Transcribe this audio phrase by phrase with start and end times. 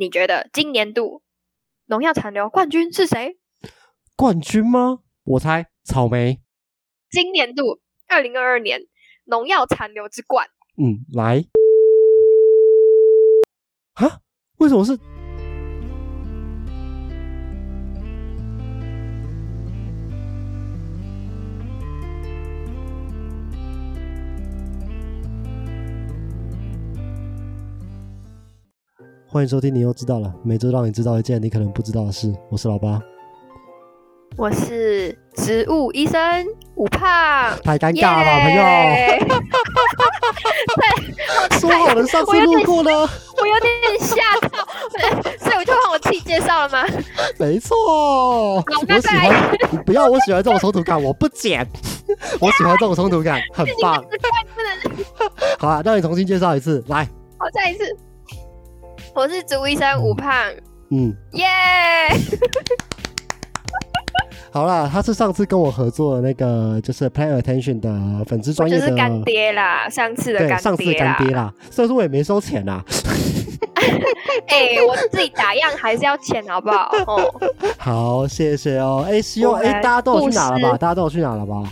[0.00, 1.20] 你觉得今年度
[1.84, 3.36] 农药残留冠军是谁？
[4.16, 5.00] 冠军吗？
[5.24, 6.40] 我猜草莓。
[7.10, 8.86] 今年度二零二二年
[9.26, 11.44] 农药残留之冠，嗯，来。
[13.92, 14.20] 啊？
[14.56, 14.98] 为什么是？
[29.32, 30.34] 欢迎收听，你又知道了。
[30.42, 32.34] 每周让你知道一件你可能不知道的事。
[32.50, 33.00] 我是老八，
[34.36, 36.44] 我是植物医生
[36.74, 37.56] 五胖。
[37.62, 38.62] 太尴尬了吧，朋友？
[40.74, 42.90] 对，说好的上次路过呢？
[43.40, 44.16] 我有点吓
[44.48, 44.66] 到，
[45.38, 46.84] 所以我就换我自己介绍了吗？
[47.38, 47.76] 没错，
[48.56, 49.84] 我喜欢。
[49.86, 51.64] 不要，我喜欢这种冲突感，我不剪。
[52.40, 54.04] 我喜欢这种冲突感，很棒。
[55.56, 57.04] 好啊，让你重新介绍一次，来。
[57.38, 57.96] 好，再一次。
[59.14, 60.32] 我是植物医生吴胖，
[60.90, 61.46] 嗯，耶，
[64.52, 72.82] 好啦，他是上次跟我合作的那个，就是 Play Attention 的粉丝专业的干爹啦，上次的干爹上次干爹啦，虽然说我也没收钱啦，
[74.48, 76.90] 哎，我自己打样还是要钱，好不好？
[77.06, 77.34] 哦，
[77.78, 80.76] 好，谢谢哦，哎，希望哎，大家都有去哪了吧？
[80.76, 81.62] 大家都有去哪了吧？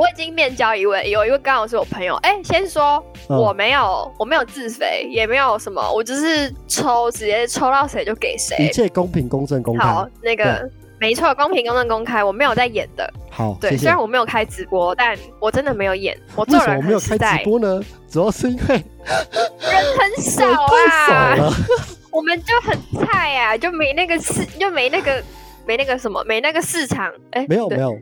[0.00, 2.14] 我已经面交一位，有一位刚好是我朋友。
[2.22, 9.84] 哎，先说我没有，我没有自肥，也没有什么，我只是抽，直接抽到谁就给谁，一切公平、公正、公开。
[9.84, 10.66] 好，那个
[10.98, 13.12] 没错，公平、公正、公开，我没有在演的。
[13.30, 16.18] 好，对，虽然我没有开直播，但我真的没有演。
[16.34, 17.82] 我为什么没有开直播呢？
[18.10, 21.52] 主要是因为人很少啊，
[22.10, 25.22] 我们就很菜啊，就没那个市，就没那个
[25.66, 27.12] 没那个什么，没那个市场。
[27.32, 27.94] 哎，没有没有。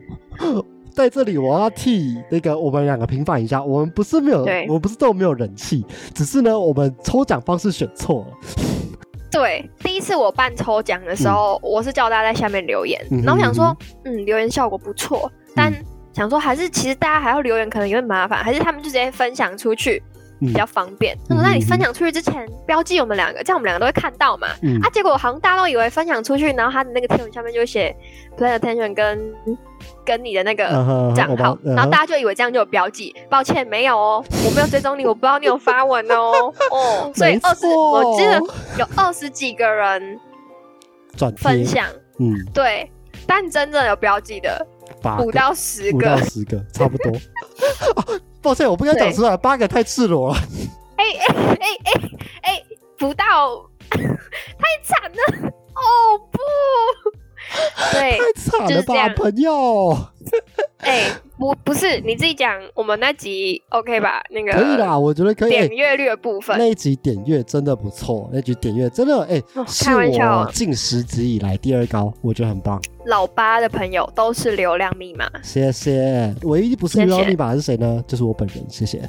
[0.91, 8.37] 在这里，我要替那个我们两个平反一下，我们不是没有，我们不是都没有人气，只是呢，我们抽奖方式选错了。
[9.31, 15.71] 对，第一次我办抽奖的时候，我是叫大家在下面留言，然后想说，嗯，留言效果不错，但
[16.13, 20.01] 想说还是其实大家还要留言，可能有点麻烦，还是他们就直接分享出去。
[20.39, 21.17] 比较方便。
[21.27, 24.47] 他说：“那你分享出去之前标记我们两个，这样我们两个都会看到嘛？”
[24.81, 27.95] 啊，结果好像大家都以为分享出去，然后他的那个贴文下面就写
[28.37, 29.35] “play attention” 跟
[30.05, 30.65] 跟你的那个
[31.15, 33.15] 账号，然后大家就以为这样就有标记。
[33.29, 36.53] 抱歉，没有哦，我没有追踪你，我不知道你有发文哦。
[36.71, 38.39] 哦，所以二十，我记得
[38.77, 40.19] 有二十几个人
[41.15, 41.85] 转分享。
[42.19, 42.91] 嗯，对，
[43.25, 44.65] 但真正有标记的
[45.23, 47.11] 五到十个，五到十个差不多。
[48.41, 50.37] 抱歉，我不该讲出来，八个太赤裸了。
[50.97, 51.91] 哎哎哎哎
[52.43, 52.63] 哎，
[52.97, 53.25] 不到，
[53.89, 53.99] 太
[54.83, 55.51] 惨了！
[55.75, 56.39] 哦不，
[57.91, 59.97] 对，太惨了吧，朋友。
[60.79, 64.21] 哎，不不是你自己讲，我们那集 OK 吧？
[64.29, 65.51] 那个可以啦，我觉得可以。
[65.51, 72.81] 点阅率的部分，那一集点阅真的不错，那集点阅真的哎，是我近十集以来第二高，我觉得很棒。
[73.07, 76.33] 老八的朋友都是流量密码，谢谢。
[76.43, 78.01] 唯一不是流量密码是谁呢？
[78.07, 79.01] 就是我本人，谢谢。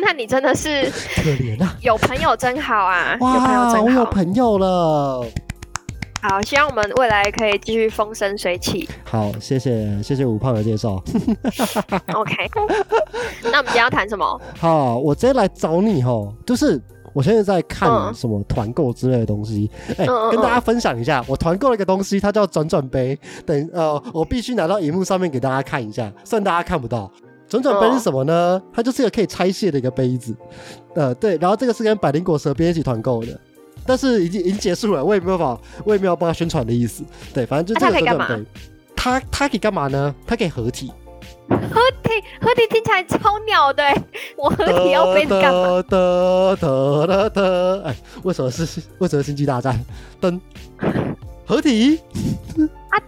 [0.00, 0.84] 那你真的是
[1.16, 1.76] 可怜啊！
[1.82, 3.16] 有朋友真好啊！
[3.20, 5.26] 哇，我有朋友了。
[6.28, 8.88] 好，希望我们未来可以继续风生水起。
[9.04, 11.00] 好，谢谢谢谢吴胖的介绍。
[12.14, 12.34] OK，
[13.44, 14.40] 那我们今天要谈什么？
[14.58, 16.82] 好，我直接来找你哈，就是
[17.12, 23.16] 我现在在看什么团购之类的东西，哎，跟大家分享一下，我团购了一个东西，它叫转转杯。
[23.44, 27.08] 等呃，我必须拿到荧幕上面给大家看一下，虽然大家看不到。
[27.48, 28.60] 转转杯是什么呢？
[28.72, 30.34] 它就是一个可以拆卸的一个杯子。
[30.96, 33.28] 呃，对，然后这个是跟百灵果蛇边一起团购的。
[33.86, 37.04] 但是已经已经结束了，我也没有法，我也没有帮他宣传的意思。
[37.32, 38.46] 对，反正就这个转转杯，
[38.96, 40.14] 它它可以干嘛呢？
[40.26, 40.92] 他可以合体。
[41.48, 42.10] 合体
[42.40, 43.84] 合体听起来超鸟的，
[44.36, 45.82] 我合体要杯子干嘛？
[45.88, 49.78] 得得得得哎，为什么是为什么星际大战？
[50.20, 50.40] 灯
[51.46, 52.00] 合体
[52.90, 52.98] 啊？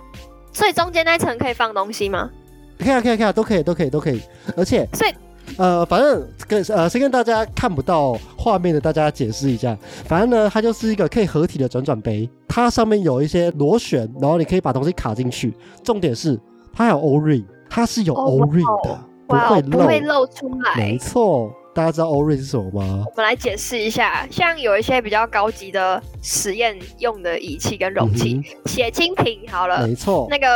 [0.52, 2.30] 所以中间那层可以放东西吗？
[2.78, 4.22] 可以啊，可以啊，可以啊，都可以，都可以，都可以。
[4.56, 5.12] 而且所以。
[5.56, 9.76] 呃，反正跟呃，先跟大家看不到画面的大家解释一下。
[10.04, 15.54] 反正呢，它就是一个可以合体的转转杯，它上面有一些螺旋，然后你可以把东西卡进去。
[15.82, 16.38] 重点是
[16.72, 20.76] 它有 O ring，它是有 O ring 的，不会不会露出来。
[20.76, 23.04] 没错，大家知道 O ring 是什么吗？
[23.06, 30.46] 我们来解释一下，像有一些比较高级的实验用的仪器跟容器，血清瓶好了，没错，那个。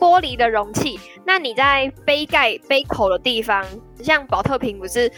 [0.00, 3.64] 玻璃的容器，那你在杯盖杯口的地方，
[4.02, 5.12] 像保特瓶不是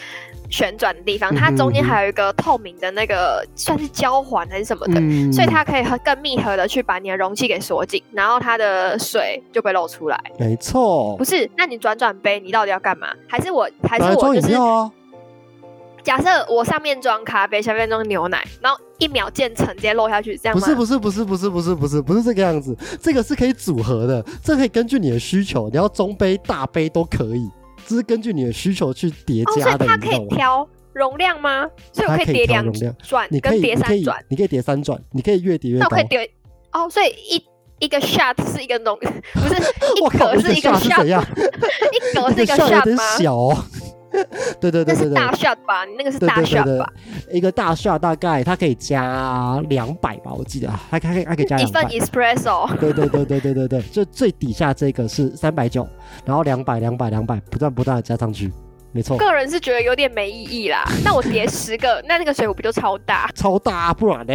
[0.51, 5.01] 旋转的地方，它中间还有一个透明的那个算是胶环还是什么的，
[5.33, 10.21] 所以它可以和更密合的去把你的容器给锁紧，然后它的水就被漏出来。
[10.39, 11.49] 没错，不是？
[11.57, 13.09] 那你转转杯，你到底要干嘛？
[13.29, 14.57] 还是我还是我就是？
[16.03, 18.79] 假设我上面装咖啡，下面装牛奶，然后。
[18.99, 27.51] 一秒建成直接漏下去，这样不是不是不是不是不是不是不是这个样子，这个是可以组合的，这可以根据你的需求，你要中杯大杯都可以，
[27.85, 31.69] 这是根据你的需求去叠加的，它可以调容量吗？
[31.93, 32.65] 所以我可以叠两
[33.03, 35.89] 转，你可以叠三转，你可以叠三转，你可以越叠越高。
[35.91, 36.31] 那我可以叠
[36.71, 37.45] 哦，所以一。
[37.81, 38.97] 一个 shot 是一个浓，
[39.35, 39.57] 不是
[39.99, 43.03] 一格是一个 shot，一格是一个 shot 吗？
[43.19, 43.49] 小，
[44.61, 46.93] 对对对对对，大 shot 吧，你那个是大 shot 吧？
[47.31, 52.69] 一个大 shot 大概它可以加两百吧，我记得啊，它可以它可以加一份 espresso。
[52.79, 55.89] 对对对对对对对，就最底下这个是三百九，
[56.25, 58.53] 然后两百两百两百不断不断的加上去，
[58.93, 59.17] 没错。
[59.17, 63.31] 个人是觉得有点没意义啦，那我叠十个，那那个水壶不就超大？
[63.35, 64.35] 超大，不然呢？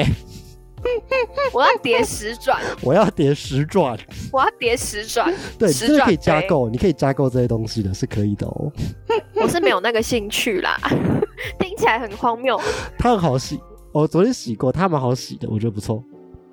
[1.53, 3.97] 我要叠十 转，我要叠十转，
[4.31, 8.71] 我要叠十转，对，这可以加购，你可以加购这些东西的，是可以的哦。
[9.41, 10.77] 我是没有那个兴趣啦，
[11.59, 12.59] 听起来很荒谬。
[12.97, 13.59] 它很好洗，
[13.91, 16.03] 我昨天洗过，它蛮好洗的，我觉得不错。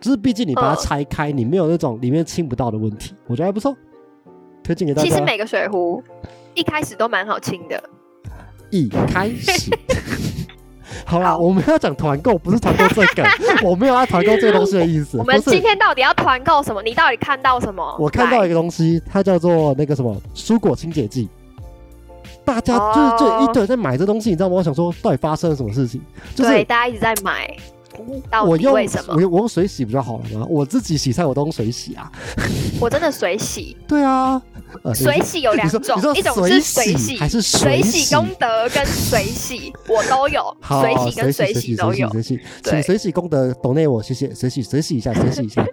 [0.00, 3.76] 就是毕竟你把它拆开，你没有那种里面清不到的问题，我觉得还不错。
[4.62, 5.08] 推荐给大家。
[5.08, 6.02] 其实每个水壶
[6.54, 7.82] 一开始都蛮好清的，
[8.70, 9.70] 一开始。
[11.14, 13.24] 好啦，我们要讲团购，不是团购这个，
[13.62, 15.16] 我没有要团购这个东西的意思。
[15.16, 16.82] 我们今天到底要团购什么？
[16.82, 17.96] 你到底看到什么？
[18.00, 21.28] 我看到一个东西，它叫做那个什么蔬果清洁剂。
[22.44, 24.56] 大家就是就一堆在买这东西，你知道吗？
[24.56, 26.00] 我想说，到底发生了什么事情？
[26.34, 27.56] 就是大家一直在买。
[28.44, 29.14] 我用为什么？
[29.14, 30.46] 我用我用水洗不就好了吗？
[30.50, 32.10] 我自己洗菜我都用水洗啊。
[32.80, 33.76] 我真的水洗。
[33.86, 34.42] 对啊。
[34.94, 40.56] 水洗有两种，一种是水洗还是水洗功德跟水洗，我都有。
[40.62, 42.08] 水洗跟水洗都有。
[42.10, 44.34] 水洗，请水洗功德懂内我，谢谢。
[44.34, 45.64] 水洗水洗一下，水洗一下。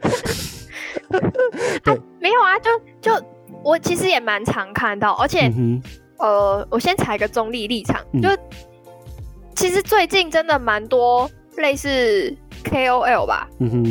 [1.83, 2.69] 对，没有啊，就
[3.01, 3.25] 就
[3.63, 5.51] 我其实也蛮常看到，而且
[6.17, 8.29] 呃，我先采个中立立场，就
[9.55, 12.33] 其实最近真的蛮多类似
[12.63, 13.47] KOL 吧，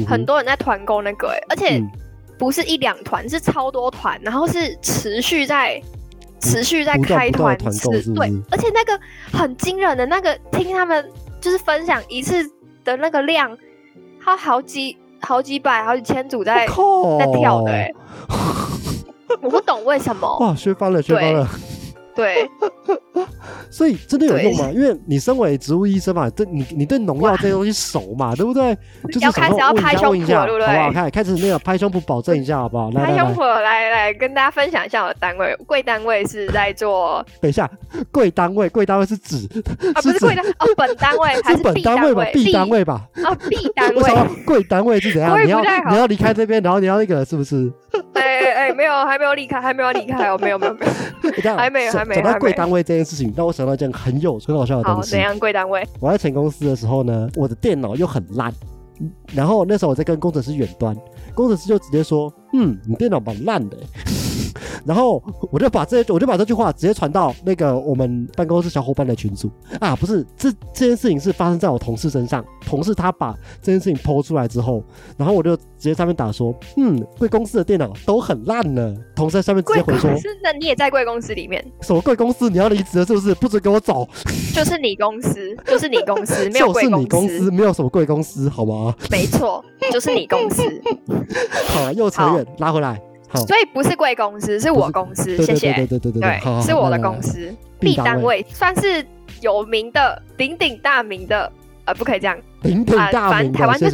[0.07, 1.83] 很多人在团购那个，而且。
[2.41, 5.79] 不是一两团，是超多团，然后是持续在
[6.41, 8.99] 持续在开团次，对，而且那个
[9.31, 11.07] 很惊人的那个，听他们
[11.39, 12.43] 就是分享一次
[12.83, 13.55] 的那个量，
[14.25, 17.95] 他好几好几百、好几千组在在跳的，
[19.43, 20.39] 我不懂为什么。
[20.39, 21.47] 哇，学翻了，学翻了。
[22.21, 22.51] 对，
[23.71, 24.71] 所以真的有用吗？
[24.75, 28.77] 因为你身为植物医生嘛，对，你你对农药这些东西熟嘛， 对不对？
[29.21, 30.67] 要开始要拍胸脯，对不对？
[30.67, 30.93] 好不好？
[30.93, 32.91] 开开始那个拍胸脯保证一下，好不好？
[32.91, 37.25] 拍胸脯，来来跟大家分享一下我的单位，贵单位是在做。
[37.41, 37.69] 等一下，
[38.13, 39.37] 贵单位，贵单位是指
[39.95, 43.07] 啊， 不是贵单哦，本单位还是本单位吧？B 单位吧？
[43.25, 44.03] 啊，B 单位。
[44.45, 45.43] 贵单位是怎样？
[45.45, 47.73] 你要你要离开这边，然后你要那个是不是？
[48.15, 50.87] 哎哎，没有，还没有离开，还没有离开哦，没有没有没
[51.45, 52.10] 有，还没有还没有。
[52.17, 55.11] 讲到贵单位这件事情，让我想到一件很有很好笑的东西。
[55.13, 55.87] 怎样贵单位？
[56.01, 58.53] 我在前公司的时候呢，我的电脑又很烂，
[59.35, 60.97] 然后那时候我在跟工程师远端，
[61.35, 63.77] 工程师就直接说：“嗯，你电脑蛮烂的。”
[64.85, 69.51] 然后我就把这我就把这句话直接传到那个我们办公室小伙伴的群组
[69.81, 74.83] 啊，不是这这件事情是发生在我同事身上，同事他把这件事情抛出来之后，
[75.17, 78.95] 然后我就直接上面打说，嗯，贵公司的电脑都很烂了。
[79.17, 80.11] 同事在上面直接回说，
[80.43, 81.65] 那你也在贵公司里面？
[81.83, 82.49] 什么贵公司？
[82.49, 83.35] 你要离职了是不是？
[83.35, 84.07] 不准给我走！
[84.55, 88.95] 就是你公司，就是你公司，没有贵公司，没有什么贵公司，好吗？
[89.11, 90.63] 没错，就是你公司。
[91.69, 93.01] 好了，又扯远，拉回来。
[93.47, 95.73] 所以不是贵公司，是我公司，谢谢。
[95.73, 99.05] 对对对对对，是我的公司，B 单位算是
[99.41, 101.51] 有名的、鼎鼎大名的，
[101.85, 103.53] 呃，不可以这样，鼎鼎大名。
[103.53, 103.87] 台湾就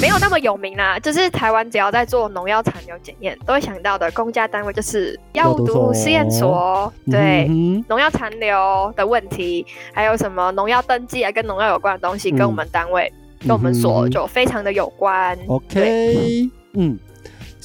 [0.00, 6.92] 没有那么有名啦，就是台湾只要在做农药残留检验，都会想到的公家单位就是药毒试验所。
[7.10, 7.48] 对，
[7.88, 15.38] 农药残留的问题，还有什么农药登记啊，跟农药有关的东西，跟我们单位、跟我们所就非常的有关。
[15.46, 16.98] OK，嗯。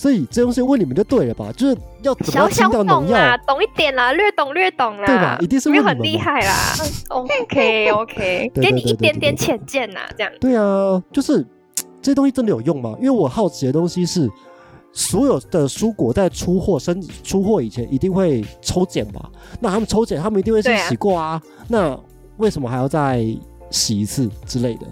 [0.02, 1.52] 所以这东西问你们就对了吧？
[1.56, 3.38] 就是要怎么小到农药？
[3.46, 5.38] 懂一点啦，略懂略懂啦，对吧？
[5.40, 6.74] 一定是没有很厉害啦。
[7.10, 10.34] OK OK，给你一点点浅见呐，这样。
[10.40, 11.46] 对啊，就是
[12.02, 12.96] 这些东西真的有用吗？
[12.98, 14.28] 因为我好奇的东西是，
[14.92, 19.30] 所有的蔬果在出货、生出货以前一定会抽检吧？
[19.60, 21.40] 那他们抽检，他们一定会先洗过啊。
[21.68, 21.96] 那
[22.38, 23.24] 为什么还要再
[23.70, 24.88] 洗一次之类的？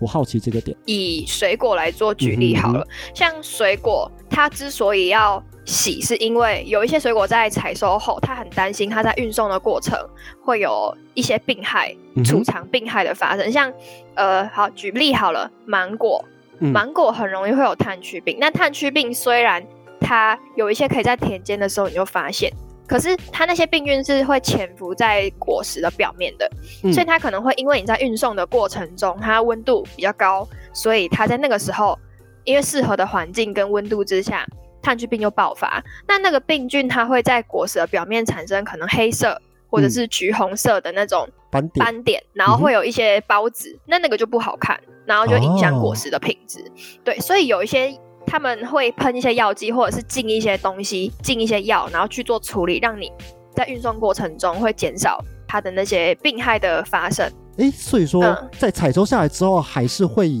[0.00, 9.96] 我好奇这个点，以水果来做举例好了，像水果，它之所以要洗，是因为有一些水果在采收后，它很担心它在运送的过程
[10.42, 13.52] 会有一些病害、储藏病害的发生。
[13.52, 13.72] 像，
[14.14, 16.24] 呃，好举例好了，芒果，
[16.58, 18.38] 芒果很容易会有炭疽病。
[18.40, 19.62] 那炭疽病虽然
[20.00, 22.50] 它有一些可以在田间的时候你就发现。
[22.90, 26.50] 可是它那些病菌是会潜伏在果实的表面的，
[26.92, 31.96] 所以它可能会因为你在运送的过程中，它温度比较高，所以它在那个时候，
[32.42, 34.44] 因为适合的环境跟温度之下，
[34.82, 35.80] 炭疽病就爆发。
[36.08, 46.58] 那那个病菌它会在果实的表面产生可能黑色或者是橘红色的那种斑点，斑点，然后会有一些孢子，那那个就不好看，然后就影响果实的品质。
[47.04, 47.96] 对，所以有一些。
[48.30, 53.10] 他们会喷一些药剂，或者是进一些东西，进一些药，然后去做处理，让你
[53.52, 55.18] 在运送过程中会减少
[55.48, 57.28] 它的那些病害的发生。
[57.58, 58.22] 哎，所以说
[58.56, 60.38] 在采收下来之后，还是会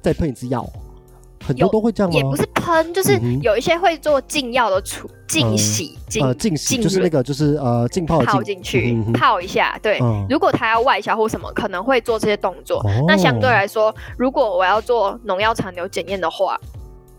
[0.00, 0.64] 再喷一次药，
[1.44, 2.16] 很多都会这样吗？
[2.16, 9.76] 也不是喷，就是有一些会做浸药的处浸洗，呃，浸洗就是那个就是呃浸泡泡进去泡一下。
[9.82, 9.98] 对，
[10.30, 12.80] 如果它要外销或什么，可能会做这些动作。
[13.08, 16.56] 那相对来说，如果我要做农药残留检验的话。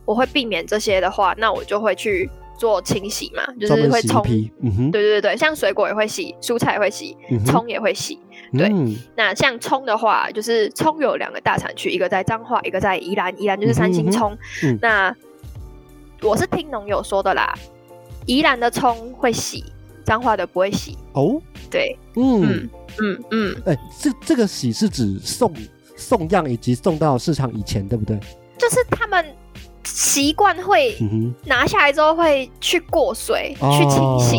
[0.09, 4.25] 我会避免这些的话，那我就会去做清洗嘛，就是会冲。
[4.59, 8.17] 嗯哼，对对对对，像水果也会洗，蔬菜也会洗，葱也会洗。
[8.57, 8.73] 对，
[9.15, 13.31] 那像葱的话，就是葱有两个大产区，一个在彰化，一个在宜兰。
[13.39, 14.35] 宜兰就是三星葱。
[14.81, 15.15] 那
[16.23, 17.53] 我是听农友说的啦，
[18.25, 19.63] 宜兰的葱会洗，
[20.03, 20.97] 彰化的不会洗。
[21.13, 21.39] 哦，
[21.69, 22.67] 对，嗯
[22.99, 25.53] 嗯嗯，哎，这这个洗是指送
[25.95, 28.19] 送样以及送到市场以前，对不对？
[28.57, 29.23] 就是他们。
[29.89, 30.95] 习惯会
[31.45, 34.37] 拿下来之后会去过水去清洗，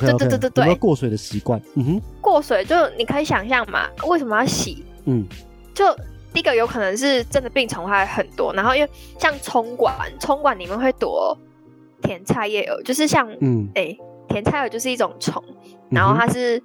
[0.00, 1.60] 对对对对对，过水的习惯。
[1.74, 4.84] 嗯哼，过水就你可以想象嘛，为什么要洗？
[5.04, 5.24] 嗯，
[5.72, 5.84] 就
[6.32, 11.36] 第一个有可能是真的病虫害很多，然后因为像葱管，葱管里面会躲
[12.02, 13.96] 甜菜叶蛾，就是像嗯，哎，
[14.28, 15.42] 甜菜蛾就是一种虫，
[15.90, 16.60] 然后它是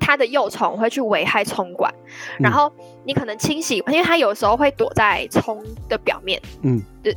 [0.00, 1.92] 它的幼虫会去危害葱管，
[2.38, 2.72] 然后
[3.04, 7.14] 你可能清洗，因为它有时候会躲在葱的表面，嗯，对。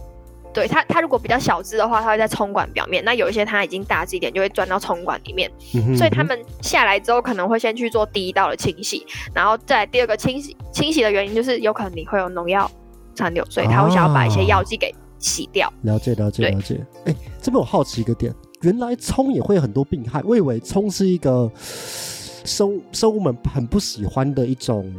[0.58, 3.04] 对它，它如果比较小只的话，它会在葱管表面。
[3.06, 5.52] 那有一些它已经大只一点，就会钻到葱管里面。
[5.96, 10.58] 所以它们下来之后，可能会先去做第一道的清洗，然后再第二个清洗。
[10.72, 12.70] 清洗的原因就是有可能你会有农药
[13.14, 15.72] 残留，所以他会想要把一些药剂给洗掉。
[15.84, 16.84] 了解，了解，了解。
[17.06, 20.24] 哎，这边我好奇一个点，原来葱也会有很多病害。
[20.26, 24.92] 我以为葱是一个生生物们很不喜欢的一种。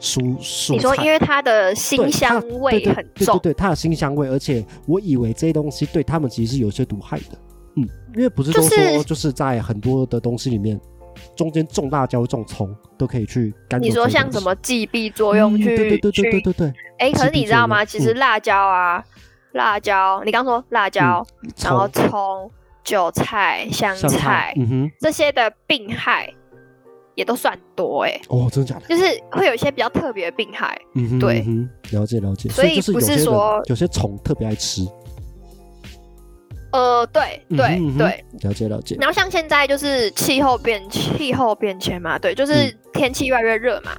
[0.00, 7.38] 蔬蔬你说，因为它的辛香味很重，对对对，它的辛香味，而且我以为这些东西对他们其实是有些毒害的，
[7.76, 10.80] 嗯，因为不是都说就是在很多的东西里面，
[11.36, 13.80] 中间种辣椒、种葱都可以去干。
[13.80, 15.64] 你说像什么忌避作用去？
[15.64, 16.72] 对对对对对对对。
[16.98, 17.84] 哎，可是你知道吗？
[17.84, 19.04] 其实辣椒啊，
[19.52, 21.22] 辣椒，你刚说辣椒，
[21.62, 22.50] 然后葱、
[22.82, 26.32] 韭菜、香菜，嗯哼，这些的病害。
[27.14, 28.86] 也都算多哎哦，真的假的？
[28.88, 31.44] 就是会有一些比较特别的病害，嗯哼，对，
[31.92, 32.48] 了解了解。
[32.48, 34.86] 所以不是说有些虫特别爱吃，
[36.72, 38.96] 呃，对对对，了解了解。
[39.00, 43.90] 然后像现在就是气候变气候变迁嘛，对，就是天气越来越热嘛，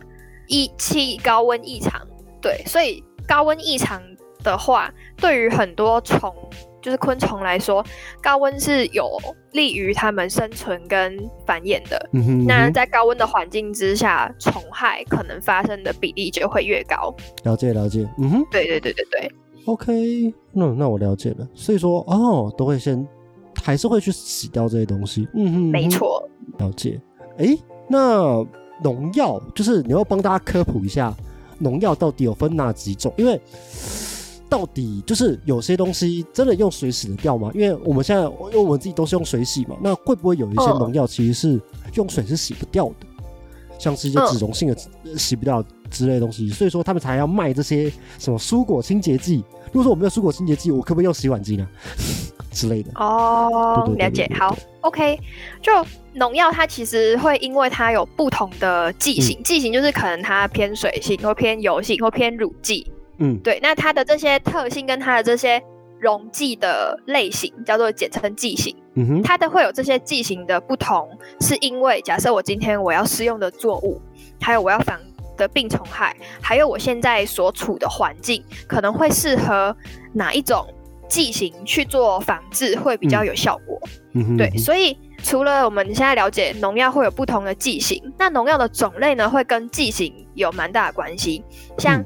[0.48, 2.02] 异气高温异常，
[2.42, 4.02] 对，所以高温异常
[4.44, 6.34] 的话，对于很多虫。
[6.82, 7.86] 就是昆虫来说，
[8.22, 9.10] 高温是有
[9.52, 12.10] 利于它们生存跟繁衍的。
[12.46, 17.14] 那在高温的环境之下，虫害可能发生的比例就会越高。
[17.44, 19.32] 了解了解，嗯哼，对对对对对。
[19.66, 21.48] OK，那那我了解了。
[21.54, 23.08] 所以说，哦，都会先
[23.64, 25.28] 还是会去洗掉这些东西。
[25.36, 26.28] 嗯哼，没错。
[26.58, 27.00] 了解。
[27.38, 27.56] 哎，
[27.88, 28.44] 那
[28.84, 31.14] 农药就是你要帮大家科普一下，
[31.60, 33.14] 农药到底有分哪几种？
[33.18, 33.40] 因为
[34.52, 37.50] 到底就是有些东西真的用水洗得掉吗？
[37.56, 41.62] 因为我们现在因为我们自己都是用水洗嘛，那会不会有一些农药其实是
[41.94, 43.08] 用水是洗不掉的？
[43.80, 47.90] 像是一些脂溶性的洗不掉之类的东西，所以说他们才要卖这些
[48.20, 49.42] 什么蔬果清洁剂。
[49.72, 51.66] 如果说我没有蔬果清洁剂，我可不可以用洗碗机呢？
[52.52, 52.92] 之类的？
[52.96, 54.30] 哦，了解。
[54.38, 55.18] 好，OK。
[55.62, 55.72] 就
[56.14, 62.92] 农药它其实会因为它有不同的剂型，剂型就是可能它偏水性，或偏油性，或偏乳剂。
[63.22, 65.62] 嗯，对，那它的这些特性跟它的这些
[66.00, 68.76] 溶剂的类型叫做简称剂型。
[68.96, 71.08] 嗯哼，它的会有这些剂型的不同，
[71.40, 74.02] 是因为假设我今天我要施用的作物，
[74.42, 75.00] 还有我要防
[75.38, 79.76] 的病虫害，还有我现在所处的环境，可能会适合
[80.12, 80.68] 哪一种
[81.08, 83.80] 剂型去做防治会比较有效果。
[84.14, 91.44] 嗯哼，对，所以除了我们现在了解农药会有不同的剂型，那农药的种类呢会跟剂型有蛮大的关系，
[91.78, 92.04] 像。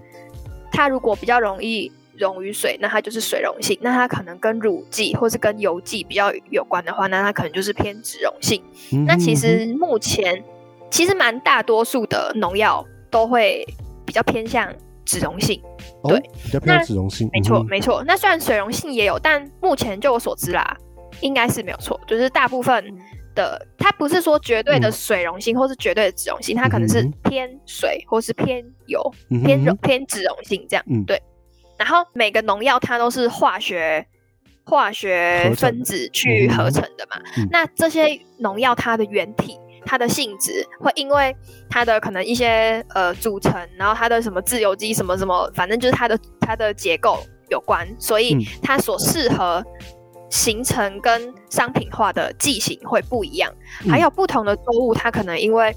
[0.75, 8.61] 它如果比较容易溶于水，那它就是水溶性；那它可能跟乳剂或是跟油剂比较有关的话，那它可能就是偏脂溶性。
[9.05, 10.43] 那其实目前
[10.89, 13.65] 其实蛮大多数的农药都会
[14.05, 14.73] 比较偏向
[15.05, 15.61] 脂溶性，
[16.07, 18.03] 对，比较偏脂溶性，没错没错。
[18.05, 20.77] 那虽然水溶性也有，但目前就我所知啦，
[21.21, 22.83] 应该是没有错，就是大部分
[23.35, 29.13] 的它不是说绝对的水溶性或是绝对的脂溶性，它可能是偏水或是偏油、
[29.43, 30.83] 偏溶偏脂溶性这样。
[31.05, 31.21] 对。
[31.77, 34.03] 然后每个农药它都是化学
[34.63, 39.59] 化学分子去合成的嘛，那这些农药它的原体。
[39.87, 41.35] 它的性质会因为
[41.69, 47.19] 它的可能一些呃组成，然后它的什么自由基什么什么，反正就是它的它的结构
[47.51, 49.63] 有关，所以它所适合
[50.29, 53.51] 形成跟商品化的剂型会不一样。
[53.89, 55.75] 还有不同的作物，它可能因为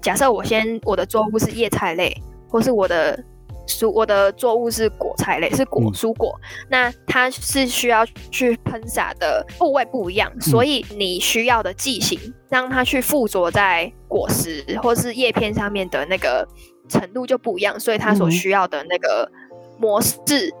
[0.00, 2.14] 假设我先我的作物是叶菜类，
[2.48, 3.22] 或是我的。
[3.66, 12.20] 蔬我的作物是果菜类，是果蔬果，那它是需要去喷洒的部位不一样，所以你需要的剂型
[12.50, 16.46] 让它去附着在果实或是叶片上面的那个
[16.90, 19.32] 程度就不一样，所以它所需要的那个
[19.78, 20.52] 模式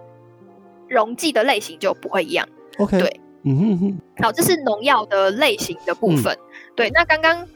[0.88, 2.48] 溶剂的类型就不会一样。
[2.78, 6.36] OK，对，嗯哼哼，好，这是农药的类型的部分。
[6.74, 7.46] 对，那刚刚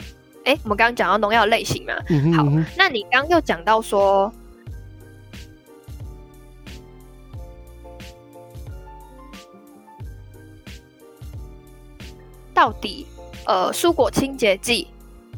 [0.45, 1.95] 哎，我们刚刚讲到农药类型嘛，
[2.37, 2.45] 好，
[2.77, 4.33] 那你刚刚又讲到说。
[12.55, 13.07] 到底，
[13.47, 14.89] 呃，蔬果清洁剂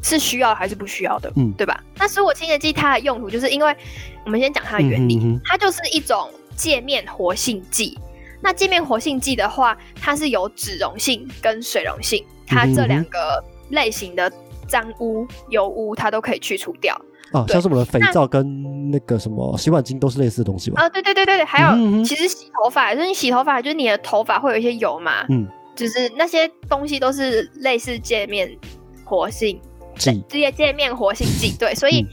[0.01, 1.31] 是需要还是不需要的？
[1.35, 1.83] 嗯，对吧？
[1.95, 3.77] 那蔬果清洁剂它的用途，就是因为
[4.25, 7.95] 我们先讲它的原理，它就是一种界面活性剂。
[8.41, 14.31] 那界面活性剂的话，它是有脂溶性跟水溶性，它这两个类型的
[14.67, 16.99] 脏污、油污，它都可以去除掉。
[17.31, 20.81] 啊，像是我们的肥皂跟那个什么洗碗巾都是类似的东西吧？
[20.81, 25.47] 啊，对对对对对，还有其实洗头发，就是你洗头发，就是你的头发会有一些油嘛，嗯。
[25.73, 28.55] 就是那些东西都是类似界面
[29.05, 29.59] 活性
[29.97, 32.05] 剂，这些界面活性剂，对，所以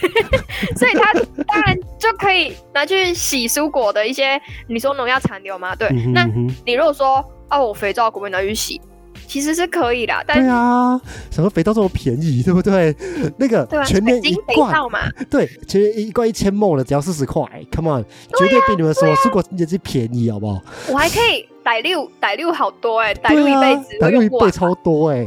[0.76, 1.12] 所以它
[1.46, 5.74] 当然就可以拿去洗蔬果的一些，你说农药残留吗？
[5.76, 6.24] 对，那
[6.64, 8.80] 你如果说哦，我肥皂可不可以拿去洗？
[9.26, 12.92] 其实是可以的，对啊，什么肥皂这么便宜，对不对？
[13.38, 14.98] 那个全年一罐嘛，
[15.30, 18.04] 对，全年一罐一千梦了，只要四十块，Come on，
[18.36, 20.60] 绝对比你们说蔬果也是便宜，好不好？
[20.88, 25.24] 我还可以逮六逮六好多哎，逮六一辈子，逮六一倍超多哎，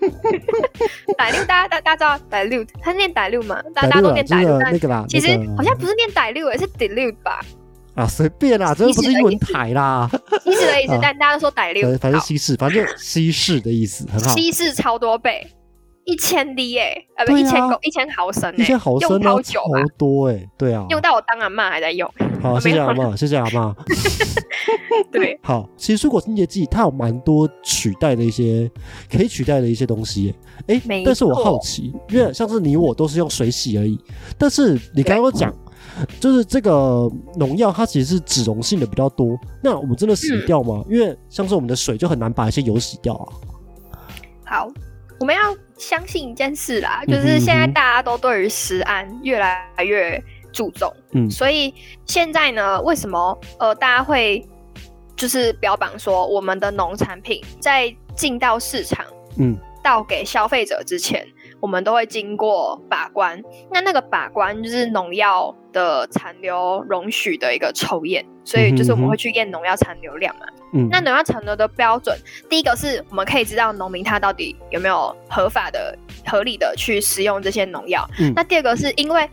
[1.16, 7.40] 逮六大家大大知道傣六，他念傣六嘛，大家都念逮六，那个啦，其实好像不是念傣六，而，是 dilute 吧？
[7.94, 10.10] 啊，随便啦，这不是英文台啦。
[10.44, 14.34] 西式的意思， 但大家都说傣六，反正西式，反正西式的意思很好。
[14.34, 15.46] 西式超多倍，
[16.06, 22.08] 一千滴哎，呃不，一千公一千毫升，一千毫升好久好多哎，对啊，用到我当阿妈还在用。
[22.40, 23.74] 好，谢谢阿妈，谢谢阿妈。
[25.10, 28.70] 对，好，其实蔬果清洁剂它有蛮多取代的一些
[29.10, 30.32] 可以取代的一些东西，
[30.68, 33.98] 哎，但是我好奇，因为像是你我都是用水洗而已，
[34.38, 35.52] 但是你刚刚讲。
[36.20, 39.38] 就是这个农药，它其实是脂溶性的比较多。
[39.62, 40.84] 那我们真的洗掉吗？
[40.90, 43.24] 因为像是我们的水就很难把一些油洗掉啊。
[44.44, 44.68] 好，
[45.18, 45.40] 我们要
[45.76, 50.92] 相信一件事啦，就是现在大家都对于食安越来越注重。
[51.12, 51.74] 嗯，所以
[52.06, 54.46] 现在呢，为什么呃大家会
[55.16, 59.04] 就是标榜说我们的农产品在进到市场，
[59.38, 61.26] 嗯，到给消费者之前？
[61.60, 70.46] 我们都会经过把关，那那个把关就是农药的残留容许的一个抽验，所以就是我们会去验农药残留量嘛。
[70.72, 72.16] 嗯，那农药残留的标准，
[72.48, 78.06] 第一个是我们可以知道农民他到底有没有合法的、合理的去使用这些农药。
[78.18, 79.28] 嗯，那第二个是因为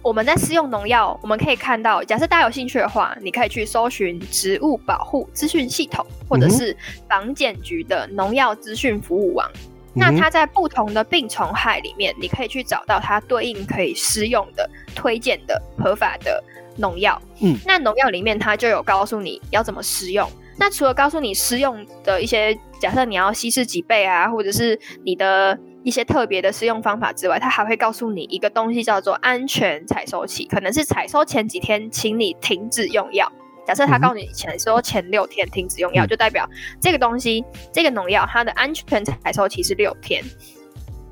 [0.00, 6.74] 我们在使用农药，我们可以看到，假设大家有兴趣的话，你可以去搜寻植物保护资讯系统，或者是
[7.08, 9.50] 防检局的农药资讯服务网。
[9.98, 16.42] 那它在不同的病虫害里面，你可以去找到它对应可以施用的、推荐的合法的
[16.76, 17.20] 农药。
[17.42, 20.30] 嗯，那农药里面它就有告诉你要怎么施用。
[20.56, 33.30] 那除了告诉你施用的一些，假设你要稀释几倍啊，或者是你的一些特别的施用方法之外，它还会告诉你一个东西叫做安全采收期，可能是采收前几天，请你停止用药。
[33.68, 36.48] 假设他告诉你前说前六天停止用药，就代表
[36.80, 40.24] 这个东西这个农药它的安全采收期是六天。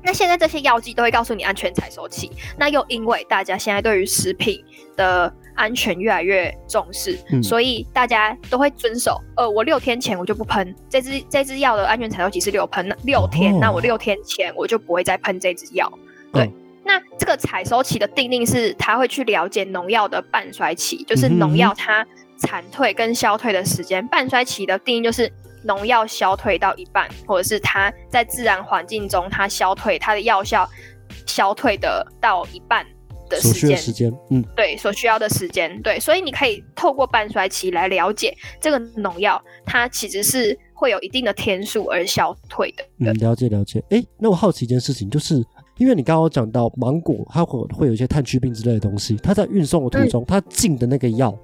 [0.01, 4.63] 那现在这些药剂都会告诉你安全采收期，那又因为大家现在对于食品
[4.95, 9.21] 的安全越来越重视，所以大家都会遵守。
[9.35, 15.91] 呃，我六天前我就不喷这支这支药的安全采收期是六喷六天，那我六天前我就不会再喷这支药。
[16.33, 16.49] 对，
[16.83, 22.03] 那这个采收期的定定是，他会去了解农药的半衰期，就是农药它。
[22.37, 25.31] 残退跟消退的时间，半衰期的定义就是
[25.63, 30.67] 农药消退到一半，或者是它在自然环境中它消退，它的药效
[31.25, 32.85] 消退的到一半
[33.29, 42.85] 的时间，时间，嗯，对，所需要的时间，对，所以你可以透过半衰期来了解这个农药，它其实是会有一定的天数而消退的。
[42.99, 43.83] 嗯，了解了解。
[43.89, 45.43] 哎，那我好奇一件事情，就是
[45.77, 51.37] 因为你刚刚讲到芒果，它会会有一些炭疽病之类的东西，它在运送的途中，它进的那个药，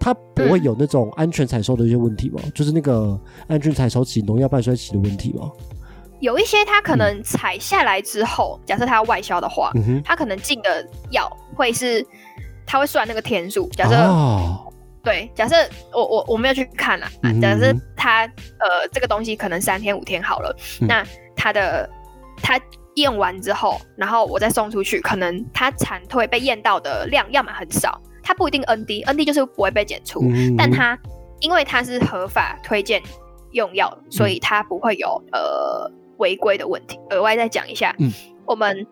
[0.00, 2.40] 它不会有那种安全采收的一些问题吗？
[2.54, 5.50] 就是那个安全采收期农药半衰期的问题吗？
[6.20, 9.70] 有一些它可能采下来之后，假设它要外销的话，
[10.04, 12.04] 它可能进的药会是，
[12.66, 13.68] 它会算那个天数。
[13.70, 13.94] 假设，
[15.02, 15.56] 对，假设
[15.92, 17.08] 我我我没有去看啦，
[17.40, 18.26] 假设它
[18.58, 21.02] 呃这个东西可能三天五天好了，那
[21.34, 21.88] 它的
[22.42, 22.60] 它
[22.96, 30.22] 验完之后，然后我再送出去，可能它产退被验到的量要么很少，它不一定 N D N D 就是不会被检出，
[30.56, 30.98] 但它
[31.40, 33.02] 因为它是合法推荐
[33.52, 35.90] 用药，所以它不会有呃。
[36.20, 38.12] 违规的问题，额外再讲一下，嗯，
[38.44, 38.86] 我们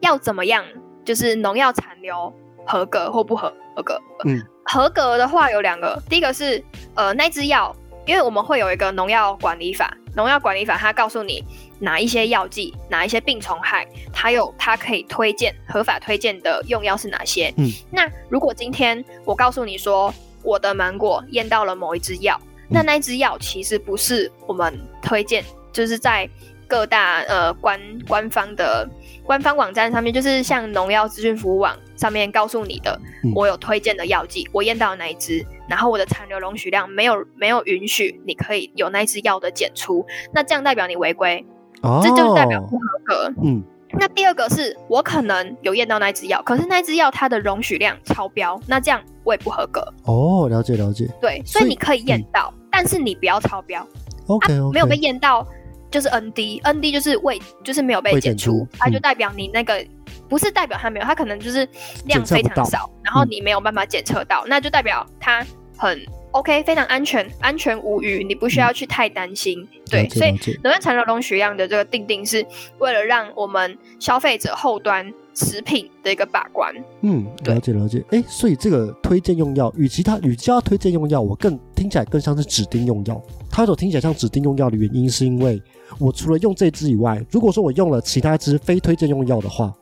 [0.00, 0.64] 要怎么样？
[1.04, 2.32] 就是农药残留
[2.66, 3.52] 合格或不合
[3.84, 4.00] 格？
[4.24, 6.64] 嗯，合格的话有两个，第一个是
[6.94, 11.44] 呃那支药，因为我们会有一个农药管理法，农药管理法它告诉你
[11.78, 17.52] 哪一些药剂、哪一些病虫害，它有它可以推荐合法推荐的用药是哪些？
[17.58, 25.44] 嗯，那如果今天我告诉你说我的芒果验到了某一支药，那那支药其实不是我们推荐。
[25.72, 26.26] 就是在
[26.66, 28.88] 各大呃官官方的
[29.22, 33.00] 官方网站上面，就是像农药资讯服务网上面告诉你的，
[33.34, 41.44] 我有推荐的药剂，我验到哪一支，然后我的残留容许量没有没有允许你可以有那一支药的检出，那这样代表你违规，
[41.82, 43.32] 哦这就代表不合格。
[43.42, 43.62] 嗯，
[43.98, 49.80] 那第二个是我可能有验到那支药，可是那支药它的容许量超标，那这样我也不合格。
[50.04, 51.08] 哦，了解了解。
[51.20, 53.86] 对，所以你可以验到，但是你不要超标。
[54.26, 55.46] OK，没有被验到。
[55.88, 59.82] 就是 N D，N D 就是未，就是没有被检出，它就代表你那个
[60.28, 61.68] 不是代表它没有，它可能就是
[62.06, 66.00] 量非常少，然后你没有办法检测到，那就代表它很
[66.32, 69.66] OK，非常安全，安全无虞，你不需要去太担心。
[69.90, 72.44] 对，所以能源残留容许量的这个定定是
[72.78, 76.74] 为了让我们消费者后端食品的一个把关。
[77.00, 78.04] 嗯，了解了解。
[78.10, 83.22] 哎，所以这个推荐用药，与其他与其他推荐用药，我更听起来更像是指定用药。
[83.50, 85.62] 它所听起来像指定用药的原因，是因为
[85.98, 89.72] 我除了用这支以外，如果说我用了其他支非推荐用药的话，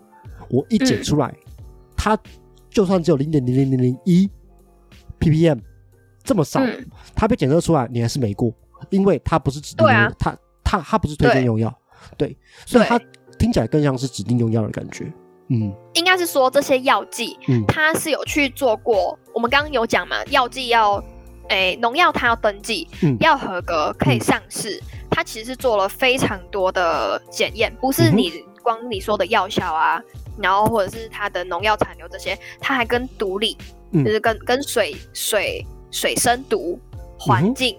[0.51, 1.35] 我一检出来，
[1.97, 2.19] 它
[2.71, 4.31] 就算只有零点零零零零一
[5.21, 5.59] ppm
[6.23, 6.61] 这么少，
[7.15, 8.53] 它被检测出来，你还是没过，
[8.91, 11.73] 因为它不是指定用，它它它不是推荐用药，
[12.17, 12.99] 对，所以它
[13.39, 15.13] 听起来更像是指定用药的感觉。
[15.49, 21.03] 嗯，应该是说这些药剂，它是有去做过，我们刚刚有讲嘛，药剂要。
[21.51, 22.89] 哎，农药它要登记，
[23.21, 30.03] 要合格可以上市，它其实是做了非常多的检验，不是你光你说的药效啊，
[30.39, 33.57] 然后或者是它的农药残留这些，它还跟毒理，
[33.93, 36.79] 就是跟跟水水水生毒、
[37.19, 37.79] 环境，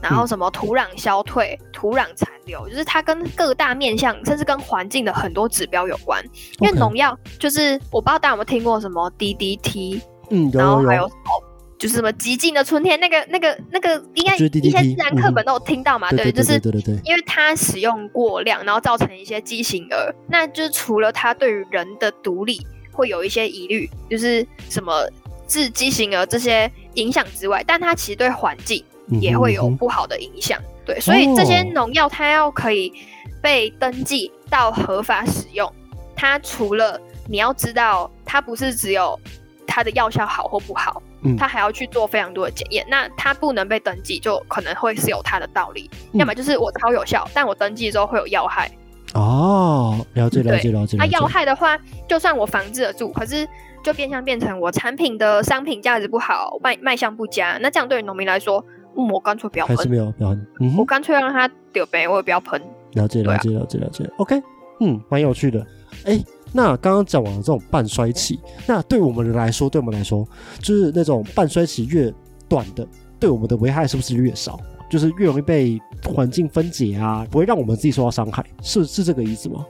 [0.00, 6.24] 然后什么土壤消退、土壤残留，就是它跟各大面向，甚至跟环境的很多指标有关。
[6.60, 11.49] 因为农药就是我不知道大家有没有听过什么 DDT，嗯，然后还有什么。
[11.80, 16.10] 就是什么极尽的春天，那个、那个、那个，应该一些自然课本都有听到嘛？
[16.10, 16.60] 对，就是
[17.04, 20.14] 因为它使用过量，然后造成一些畸形儿。
[20.28, 22.60] 那就是除了它对于人的独立
[22.92, 25.08] 会有一些疑虑，就是什么
[25.48, 28.84] 致畸形儿这些影响之外，但它其实对环境
[29.18, 30.60] 也会有不好的影响。
[30.84, 32.92] 对，所以这些农药它要可以
[33.40, 35.72] 被登记到合法使用，
[36.14, 39.18] 它除了你要知道，它不是只有
[39.66, 41.02] 它的药效好或不好。
[41.36, 45.90] 他还要去做非常多的检验，那他不能被登记，就可能会是有他的道理。
[46.12, 48.70] 要么就是我超有效，但我登记之后会有要害。
[49.14, 50.96] 哦，了解了解了解。
[50.96, 51.78] 那要害的话，
[52.08, 53.46] 就算我防治得住，可是
[53.82, 57.58] 就变相变成我产品的商品价值不好，卖卖相不佳。
[57.60, 60.76] 那这样对于农民来说，我干脆不要喷，还是没有不要喷。
[60.78, 62.60] 我干脆让他丢呗，我也不要喷。
[62.92, 64.08] 了解了解了解了解。
[64.16, 64.40] OK，
[64.80, 65.66] 嗯，蛮有趣的。
[66.06, 66.18] 哎。
[66.52, 70.26] 那刚刚讲完了这种半衰期，那对我们来说，对我们来说，
[70.60, 72.12] 就是那种半衰期越
[72.48, 72.86] 短的，
[73.18, 74.58] 对我们的危害是不是越少？
[74.90, 79.64] 就是越容易被环境分解啊，不会让我们自己受到伤害，是是这个意思吗？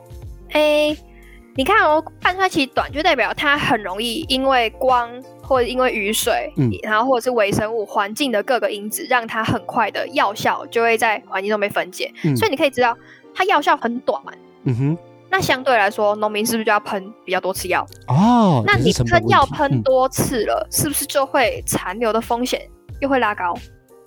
[0.53, 0.97] 哎，
[1.55, 5.11] 你看哦，半衰期短就代表它很容易因为光
[5.43, 12.11] 或者因为雨水，嗯，然后或者是微生物环境的各个因子，让它很快的药效就会在环境中被分解。
[12.35, 12.97] 所以你可以知道，
[13.35, 14.19] 它药效很短。
[14.65, 14.99] 嗯哼。
[15.31, 17.87] 那相对来说，农民是不是就要喷比较多次药？
[18.09, 22.61] 哦，那你喷药喷多次了，是不是就会残留的风险
[23.01, 23.55] 又会拉高？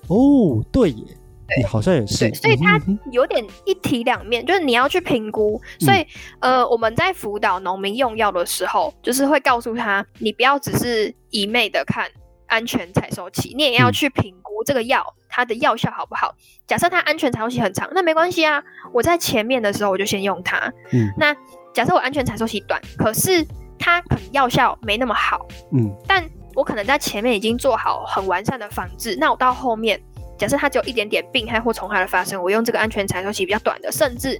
[0.09, 1.03] 哦，对耶，
[1.47, 2.29] 对，好像也是。
[2.33, 2.77] 所以它
[3.12, 5.59] 有点一体两面，就是你要去评估。
[5.79, 6.05] 所以
[6.39, 12.09] 呃，我们在辅导农民用药的时候，就是会告诉他，你不要只是一昧的看
[12.47, 15.01] 安全采收期，你也要去评估这个药
[15.36, 16.36] 它的药效好不好。
[16.67, 20.72] 假设它安全采收期很长，那没关系啊，我在前面的时候我就先用它。
[20.91, 21.36] 嗯，那
[21.74, 23.43] 假设我安全采收期短，可是
[23.80, 25.48] 它可能药效没那么好。
[25.72, 30.00] 嗯，但我可能在前面已经做好很完善的防治，那我到后面，
[30.38, 34.39] 假设它只有一点点病害或虫害的发生，我用这个安全采收期比较短的，甚至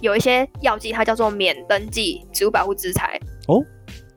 [0.00, 3.60] 有一些药剂它叫做免登记植物保护资材哦，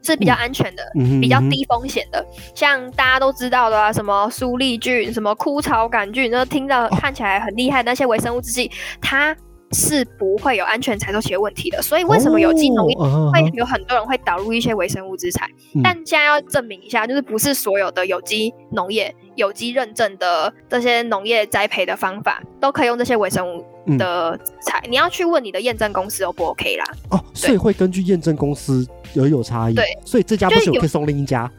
[0.04, 0.84] 是比较安全的，
[1.22, 9.36] 比较低风险的，像大家都知道的啊，什么苏力菌、什么枯草杆菌，那听到看起来很厉害那些微生物制剂，它。
[9.74, 15.50] 是不会有安全采收期的问题的，所以为什么有机农业会有很多人会导入一些微生物资材？
[15.84, 23.66] 但现在要证明一下，就是不是所有的有机农业、有机认证的这些农业栽培的方法都可以用这些微生物
[23.98, 24.84] 的材。
[24.90, 26.86] 你要去问你的验证公司，O 不 OK 啦？
[27.10, 29.74] 哦，所以会根据验证公司有有差异。
[29.74, 31.50] 对，所以这家不行，可以送另一家。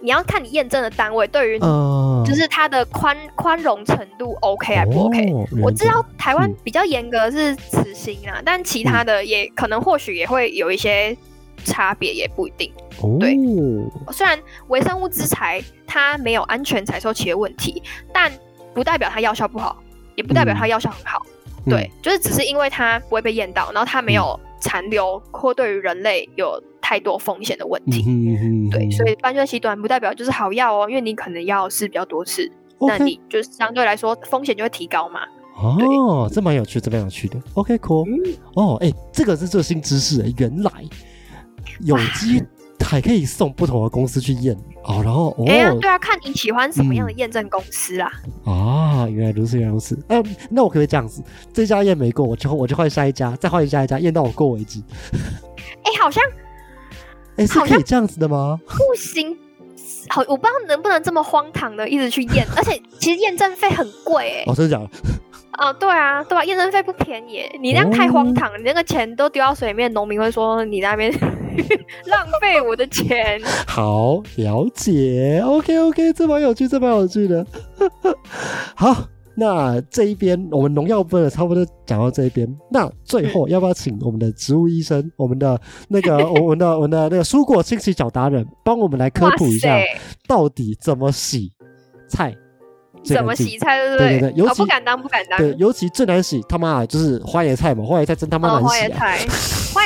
[0.00, 5.32] 你要看你验证的单位对于，就是它的宽宽容程度 OK 还不 OK？
[5.60, 11.16] 我知道台湾比较严格是慈心啊，但其他的也可能或许也会有一些
[11.64, 12.72] 差别，也不一定。
[13.18, 13.36] 对，
[14.12, 17.82] 虽然微生物之材它没有安全采收期的问题，
[18.12, 18.30] 但
[18.72, 19.82] 不代表它药效不好，
[20.14, 21.26] 也不代表它药效很好。
[21.68, 26.62] 对，就是只是因为它不会被验到，然后它没有残留或对于人类有。
[26.88, 28.02] 太多风险的问题，
[28.70, 35.20] 对，所以半衰期短不代表就是好药哦，因为你可能要试比较多次，那你就是相对来说风险就会提高嘛。
[35.54, 37.38] 哦，这蛮有趣，这蛮有趣的。
[37.52, 38.06] OK，cool。
[38.54, 40.72] 哦，哎，这个是最新知识哎，原来
[41.80, 42.42] 有机
[42.82, 48.10] 还可以送不同的公司去验哦，然后哎，对啊，看你喜欢什么样的验证公司啦。
[48.46, 50.02] 啊，原来如此，原来如此。
[50.08, 51.22] 哎，那我可以这样子，
[51.52, 54.80] 这家验没过，我就我就换下一家，再换下一家，验到我过为止。
[55.82, 56.24] 哎，好像。
[57.38, 58.58] 哎，是可以这样子的吗？
[58.66, 59.36] 不行，
[60.08, 64.90] 好，我不知道能不能这么荒唐的一直去验， 而且其实验证费很贵，哎，哦，真的假的？
[65.52, 66.44] 啊，对啊，对吧？
[66.44, 71.12] 验证费不便宜，你那样太荒唐，你那个钱都丢到水里面，农民会说你那边
[72.06, 73.40] 浪费我的钱。
[73.66, 77.44] 好，了解，OK，OK，这蛮有趣，这蛮有趣的，
[78.76, 78.96] 好。
[79.38, 89.78] 那这一边我们农药分的差不多讲到这一边，那最后要不要请我们的植物医生，我们的那个 我们的我们的那个蔬果清洗小达人，帮我们来科普一下，
[90.26, 91.52] 到底怎么洗
[92.10, 92.34] 菜？
[93.04, 93.78] 怎么洗菜？
[93.78, 94.08] 对不对？
[94.08, 95.38] 对对对，尤其不敢当，不敢当。
[95.38, 98.64] 对，尤其最难洗，他妈就是花椰菜嘛，花椰菜真他妈难洗。
[98.66, 99.18] 花椰菜，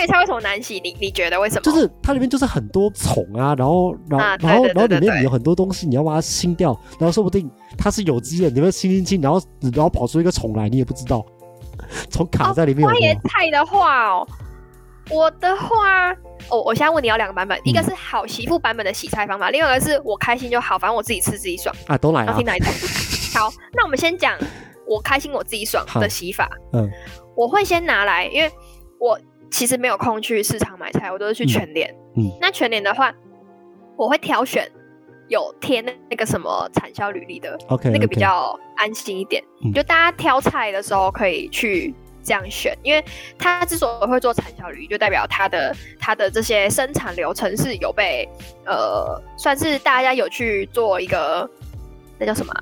[0.03, 0.81] 花椰菜为什么难洗？
[0.81, 1.63] 你你觉得为什么？
[1.63, 9.41] 就是它里面就是很多虫啊，然后然后然后然后里面有很多东西，你要把它清掉，然后说不定它是有机的，你会清清清，然后
[9.75, 11.25] 然后跑出一个虫来，你也不知道，
[12.11, 12.89] 虫卡在里面。
[12.89, 14.27] 花椰菜的话哦，
[15.11, 16.15] 我的话，
[16.51, 22.35] 我我现在问你要两个版本，一个是好媳妇版本的洗菜方法，另外一个是我开心就好，反正我自己吃自己爽啊，都来了。
[22.37, 22.73] 听哪一种？
[23.35, 24.37] 好，那我们先讲
[24.87, 26.51] 我开心我自己爽的洗法。
[26.73, 26.91] 嗯，
[27.35, 28.51] 我会先拿来，因为
[29.01, 29.19] 我
[29.53, 31.95] 其实没有空去市场买菜，我都是去全联。
[32.17, 33.15] 嗯，那全联的话，
[33.97, 34.67] 我会挑选
[35.29, 39.45] 有贴那那个什么产销履历的，OK，那个比较安心一点。
[39.75, 43.05] 就大家挑菜的时候可以去这样选，因为
[43.39, 48.29] 它之所以会做产销履历，就代表它的它的这些生产流程是有被
[48.65, 51.49] 呃，算是大家有去做一个
[52.19, 52.53] 那叫什么？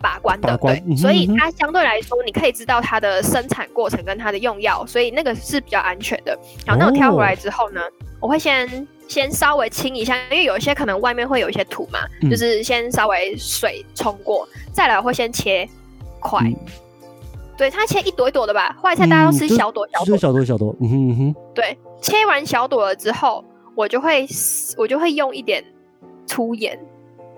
[0.00, 6.38] 把关的，对，所以它相对来说，你可以知道它的生产过程跟它的用药，所以那个是比较安全的。
[6.66, 7.80] 好，那我挑回来之后呢，
[8.20, 15.68] 我会先先稍微清一下，因为有一些可能外面会有一些土嘛，就是先稍微水冲过，再来会先切
[16.20, 16.40] 块，
[17.56, 24.26] 对，它切一朵一朵的吧，花菜大家都吃小朵小朵，小朵小朵，嗯哼哼，对，切完小朵了之后，我就会
[24.76, 25.64] 我就会用一点
[26.26, 26.78] 粗盐。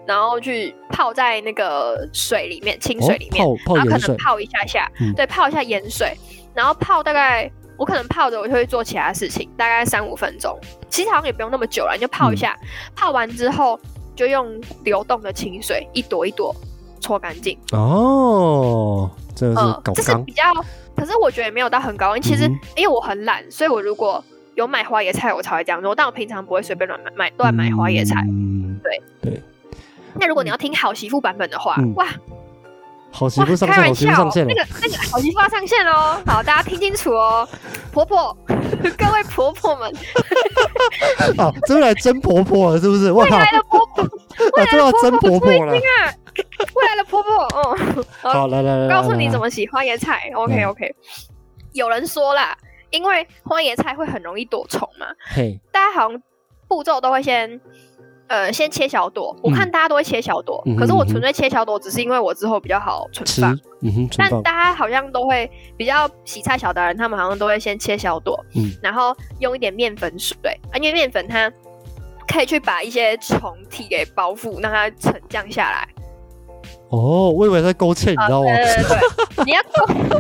[0.09, 6.17] 然后去泡在那个水里面，清水里面，然后可能泡一下下，对，泡一下盐水，
[6.55, 12.57] 然后泡大概我可能泡着，我就会做其他事情，大概三五分钟，其实好像也不用那么久了，你就泡一下，
[12.97, 13.79] 泡完之后
[14.17, 16.57] 就用流动的清水一朵一朵
[17.03, 17.59] 搓干净。
[17.73, 20.45] 哦，这是搞这是比较，
[20.97, 22.45] 可是我觉得也没有到很高，其实
[22.75, 28.25] 因为我很懒，所以我如果有买花椰菜，我才会这样做，但我平常不会随便乱买买乱买花椰菜。
[28.83, 29.43] 对对。
[30.19, 32.07] 那如果你要听好媳妇版本的话，哇，
[33.11, 36.21] 好媳妇上线，好媳妇上线那个那个好媳妇要上线喽！
[36.27, 37.49] 好，大家听清楚哦，
[37.93, 39.93] 婆婆， 各位婆婆们，
[41.39, 43.11] 好，真来真婆婆了，是不是？
[43.13, 44.05] 未来的婆婆，
[44.57, 45.73] 未来的真婆婆啊，
[46.75, 50.31] 未来的婆婆，嗯，好，来来来，告诉你怎么洗花椰菜。
[50.35, 50.95] OK OK，
[51.73, 52.57] 有人说啦，
[52.91, 56.23] 因为花椰菜会很容易躲虫嘛，嘿，大家好像
[56.69, 57.61] 步骤都会先。
[58.29, 63.59] 呃，先切小朵，我看大家都会切小朵，可是我纯粹切小朵，只是因为我之后比较好存放。
[63.81, 70.37] 嗯哼，但大家好像都会比较洗菜小达人，他们好像都会先切小朵，嗯，然后用一点面粉水，
[70.71, 71.51] 啊，因为面粉它
[72.27, 75.89] 可以去把一些虫体给包覆，让它沉降下来。
[76.91, 78.47] 哦，我以为在勾芡，你知道吗？
[78.55, 80.19] 对对对， 你要勾，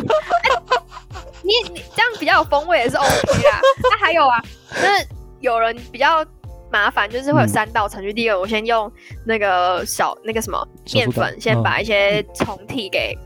[1.43, 3.07] 你你这样比较有风味也是 OK
[3.51, 3.61] 啦。
[3.91, 4.41] 那还有啊，
[4.71, 5.09] 就是
[5.41, 6.25] 有人比较。
[6.71, 8.13] 麻烦就是会有三道程序。
[8.13, 8.91] 第一个，我先用
[9.25, 13.17] 那个小那个什么面粉，先把一些虫体给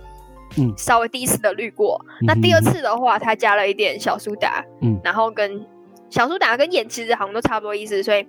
[0.56, 2.00] 嗯稍微第一次的滤过。
[2.20, 5.66] 那第二次的话，它加了一点小苏打，嗯，然后跟
[6.10, 8.26] 小苏打跟盐其实好像都差不多意思，所以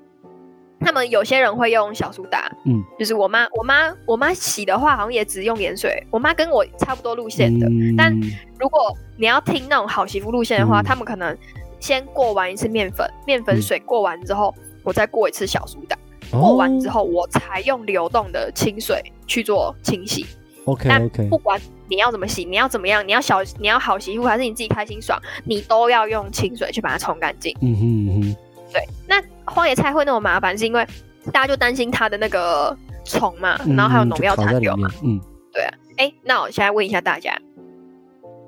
[0.79, 6.01] 他们有些人会用小苏打，嗯，就是我妈我妈我妈洗的话，好像也只用盐水。
[6.09, 8.11] 我妈跟我差不多路线的，但
[8.59, 11.37] 如果你要听那种好媳妇路线的话，他们可能
[11.79, 14.53] 先过完一次面粉面粉水过完之后。
[14.83, 15.97] 我再过一次小苏打，
[16.31, 20.25] 过完之后，我才用流动的清水去做清洗。
[20.65, 21.27] OK OK。
[21.29, 27.55] 不管你要怎么洗，你要怎么样，你要小你要好媳妇，还是你自己开心爽，你都要用清水去把它冲干净。
[27.61, 28.35] 嗯哼嗯哼。
[28.71, 30.85] 对，那荒野菜会那么麻烦，是因为
[31.31, 34.89] 大家就担心它的那个虫嘛，然后还有农药残留嘛。
[35.03, 35.19] 嗯，
[35.51, 35.73] 对啊。
[35.97, 37.37] 哎，那我现在问一下大家，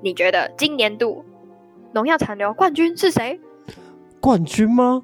[0.02, 1.24] 你觉得今年度
[1.92, 3.38] 农药残留冠军是谁？
[4.20, 5.02] 冠军吗？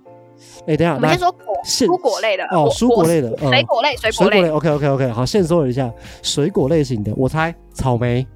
[0.67, 8.27] 哎，等下，我们先说果蔬果类的哦，蔬果类的，水果类，水果类，OK OK OK，好，先说一下水果类型的，我猜草莓，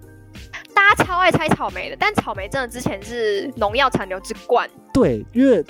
[0.74, 5.64] 大家超爱猜草莓的，但草莓真的之前是农药残留之冠，对，因为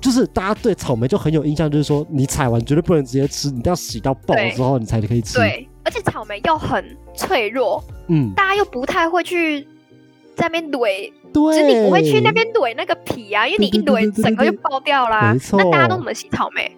[0.00, 9.62] 就是大家对草莓就很有印象，就是说你采完绝对不能直接吃，你都要洗到爆之后你才可以吃，对，而且草莓又很脆弱，嗯，大家又不太会去
[10.34, 11.12] 在那边怼。
[11.32, 15.32] 就是你不会去那边怼那个皮啊，因为你一怼整个就爆掉啦。
[15.32, 16.70] 没错，那大家都怎么洗草莓？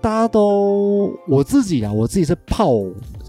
[0.00, 2.72] 大家都我自己啊，我自己是泡，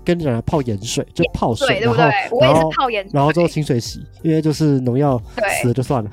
[0.04, 2.06] 跟着泡盐水，就泡水，对不对？
[2.32, 5.22] 我也是泡盐水，然后之后清水洗，因为就是农药
[5.62, 6.10] 死了就算了。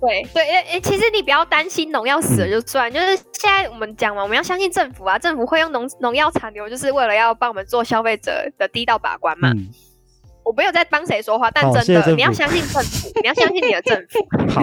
[0.00, 9.52] 对对，诶其实你不要担心农药死了就算，就是现在我们讲嘛，我们要相信政府啊，政府会用农农药残留，就是为了要帮我们做消费者的第一道把关嘛。
[10.48, 14.26] 我没有在帮谁说话，但真的，你要相信政府，你要相信你的政府。
[14.48, 14.62] 好，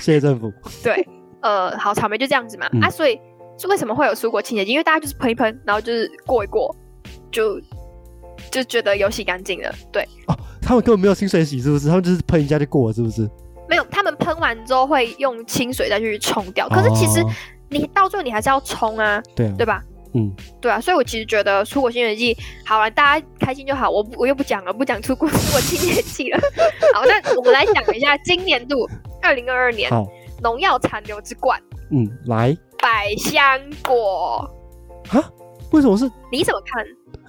[0.00, 0.50] 谢谢政府。
[0.82, 1.06] 对，
[1.42, 2.66] 呃，好，草莓就这样子嘛。
[2.80, 3.20] 啊，所以
[3.58, 4.72] 是为什么会有蔬果清洁剂？
[4.72, 6.74] 因为大家就是喷一喷，然后就是过一过，
[7.30, 7.60] 就
[8.50, 9.70] 就觉得有洗干净了。
[9.92, 10.02] 对。
[10.28, 11.88] 哦，他们根本没有清水洗，是不是？
[11.88, 13.28] 他们就是喷一下就过了，是不是？
[13.68, 16.66] 没有，他们喷完之后会用清水再去冲掉。
[16.70, 17.22] 可是其实
[17.68, 19.84] 你到最后你还是要冲啊，对啊对吧？
[20.14, 23.90] 嗯，对啊，所以我其实觉得出国清洁剂好了，大家开心就好。
[23.90, 26.38] 我我又不讲了，不讲出国出国清洁剂了。
[26.94, 28.88] 好，那我们来讲一下今年度
[29.22, 29.90] 二零二二年
[30.42, 31.60] 农药残留之冠。
[31.90, 34.50] 嗯，来百香果
[35.10, 35.30] 啊？
[35.72, 36.10] 为什么是？
[36.32, 36.84] 你怎么看？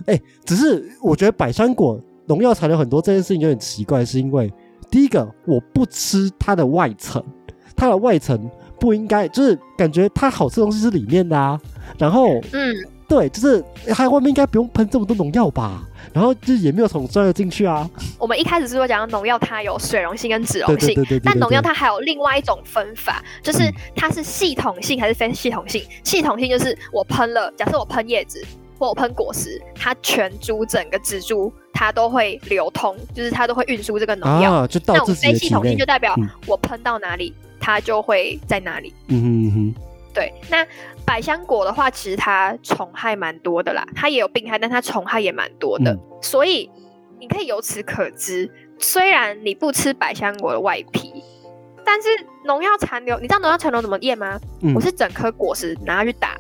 [0.05, 4.51] 哎，只是我觉得百香果农药残留很多这件事情有点奇怪，是因为
[4.89, 7.21] 第一个我不吃它的外层，
[7.75, 11.59] 它的外层不应该就是感觉它好吃的东西是里面的啊。
[11.97, 12.75] 然后，嗯，
[13.08, 15.84] 对，就是它外面应该不用喷这么多农药吧？
[16.12, 17.88] 然后就也没有从钻了进去啊。
[18.17, 25.84] 我们一开始是说讲农药它有水溶性跟脂溶性，但农药它还有另外一种分法，就是它是系统性还是非系统性？
[26.04, 28.43] 系统性就是我喷了，假设我喷叶子
[28.80, 34.67] 或我喷果实，它全株整个植株它都会流通，就是它都会运输这个农药。
[34.88, 36.15] 那我非系统性就代表
[36.47, 38.93] 我喷到哪里，它就会在哪里。
[39.10, 39.75] 嗯哼哼。
[40.19, 40.67] 对，那
[41.05, 46.69] 百香果的话，其实它虫害蛮多的啦，它也有病害，但它虫害也蛮多的，所以
[47.21, 51.23] 你可以由此可知，虽然你不吃百香果的外皮，
[51.86, 52.10] 但是
[52.43, 54.38] 农药残留，你知道农药残留怎么验吗？
[54.75, 56.36] 我是整颗果实拿去打，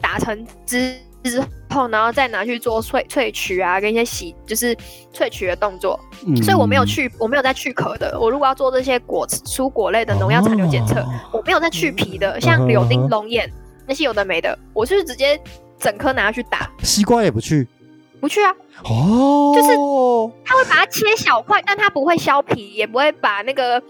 [0.00, 0.96] 打成汁。
[1.30, 4.76] 之后，然后再拿去做萃萃取啊，跟一些洗，就是
[5.12, 5.98] 萃取的动作。
[6.42, 8.18] 所以我没有去，我没有在去壳的。
[8.20, 12.40] 我如果要做这些果蔬果类的农药残留检测，我没有在去皮的。
[12.40, 13.50] 像柳丁、龙眼
[13.86, 15.40] 那些有的没的，我就是直接
[15.78, 16.70] 整颗拿去打。
[16.82, 17.66] 西瓜也不去，
[18.20, 18.54] 不去啊。
[18.84, 19.68] 哦，就是
[20.44, 23.82] 他会把它切小块，但他不会削皮，也不会把那个。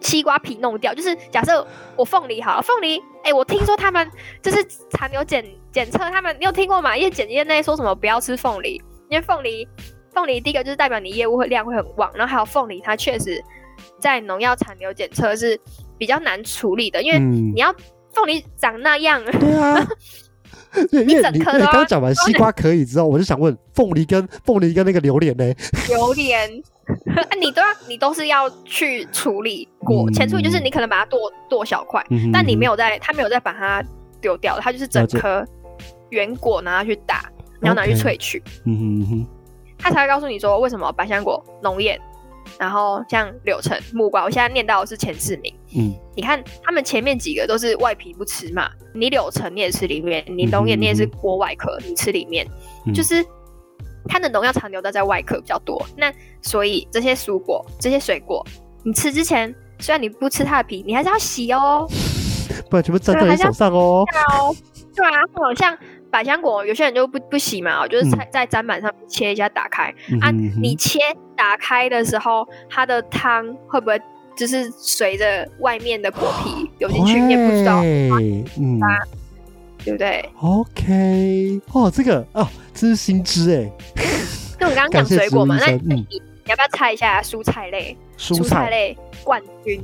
[0.00, 4.08] 西瓜皮弄掉，就是假设我凤梨好了，凤梨，哎，我听说他们
[4.42, 6.96] 就是残留检检测，他们你有听过吗？
[6.96, 9.66] 因为检验内说什么不要吃凤梨，因为凤梨，
[10.12, 13.42] 凤梨第一个就是代表你业务会量会很旺，然后还有凤梨它确实
[14.00, 15.58] 在农药残留检测是
[15.96, 17.74] 比较难处理的，因为你要
[18.12, 19.86] 凤梨长那样，对啊，
[20.92, 25.44] 因为你你刚讲完西瓜可以之后，我就想问凤梨跟凤梨跟那个榴莲呢？
[25.88, 26.50] 榴莲，
[27.40, 31.18] 你都要你都是要去处理过，前处理就是你可能把它剁
[31.48, 33.82] 剁小块，但你没有在，他没有再把它
[34.20, 35.44] 丢掉，它就是整颗
[36.10, 37.30] 原果拿去打，
[37.60, 39.26] 你要拿去萃取，嗯哼哼，
[39.78, 42.00] 他才会告诉你说为什么百香果浓艳。
[42.58, 45.54] 然后像柳橙、木瓜，我现在念到的是前四名。
[45.76, 52.46] 嗯，你看他们前面几个都是外皮不吃嘛，你柳橙你也吃里面，你龙眼你也是剥外壳，你吃里面，
[52.94, 53.22] 就是
[54.08, 55.80] 它的农药残留都在外壳比较多。
[55.96, 58.44] 那所以这些蔬果、这些水果，
[58.82, 61.86] 你吃之前，虽然你不吃它的皮，你还是要洗哦，
[62.70, 64.04] 不然全部粘在你手上哦。
[64.96, 65.76] 对啊，好像。
[66.10, 69.92] 百香果有些人就不不洗嘛，就是在在砧板上切一下打开
[70.22, 70.30] 啊。
[70.30, 70.98] 你切
[71.36, 74.00] 打开的时候，它的汤会不会
[74.34, 77.20] 就是随着外面的果皮流进去？
[77.20, 78.80] 你也不知道，嗯，
[79.84, 83.70] 对不对？OK，哦，这个哦，这是新知哎。
[84.58, 87.96] 那我们刚刚讲水果嘛，那你你要不要猜一下蔬菜类？
[88.18, 89.80] 蔬菜类冠军，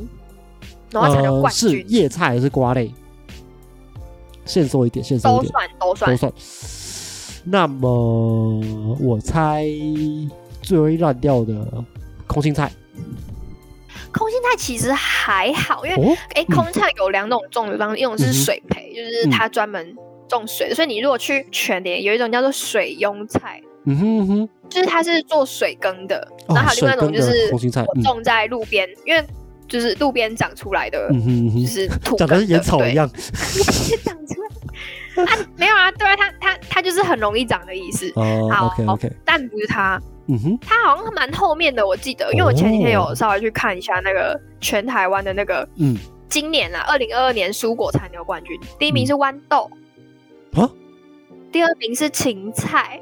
[0.91, 1.71] 然后才叫冠军。
[1.71, 2.93] 是叶菜还是瓜类？
[4.45, 6.33] 线索一点，线索一点，都算，都算，都算。
[7.45, 8.61] 那么
[9.01, 9.65] 我猜
[10.61, 11.85] 最容易烂掉的
[12.27, 12.71] 空心菜。
[14.13, 19.95] 空心菜其实还好，因为哎，空心菜有两种种植方式，一种是水培，就是它专门
[20.29, 20.75] 种水的。
[20.75, 26.27] 所以你如果去全联，有一种叫做水庸菜，嗯哼哼，就是它是做水耕的。
[26.49, 29.25] 然后还有另外一种就是空心菜种在路边，因为。
[29.67, 33.09] 就是路边长出来的，就是土，长得跟野草一样，
[34.05, 35.25] 长出来。
[35.25, 38.13] 啊，没有啊，对啊，它它它就是很容易长的意思。
[38.15, 45.97] 哦，OK OK，但不是它，嗯哼，它好像蛮后面的，我记得，因为我前几天有稍微去看一下那个全台湾的那个，嗯，
[46.35, 49.71] 今年啊，二零二二年蔬果残留冠军，第一名是豌豆，
[50.55, 50.69] 啊，
[51.53, 53.01] 第二名是芹菜，